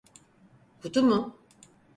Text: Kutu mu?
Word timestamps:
Kutu 0.81 1.03
mu? 1.03 1.19